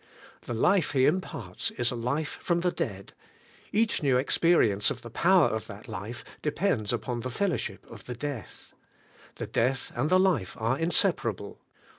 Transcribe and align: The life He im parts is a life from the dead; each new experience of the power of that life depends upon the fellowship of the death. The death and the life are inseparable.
The 0.47 0.55
life 0.55 0.93
He 0.93 1.05
im 1.05 1.21
parts 1.21 1.69
is 1.69 1.91
a 1.91 1.95
life 1.95 2.39
from 2.41 2.61
the 2.61 2.71
dead; 2.71 3.13
each 3.71 4.01
new 4.01 4.17
experience 4.17 4.89
of 4.89 5.03
the 5.03 5.11
power 5.11 5.49
of 5.49 5.67
that 5.67 5.87
life 5.87 6.25
depends 6.41 6.91
upon 6.91 7.19
the 7.19 7.29
fellowship 7.29 7.85
of 7.87 8.05
the 8.05 8.15
death. 8.15 8.73
The 9.35 9.45
death 9.45 9.91
and 9.93 10.09
the 10.09 10.19
life 10.19 10.57
are 10.59 10.75
inseparable. 10.79 11.61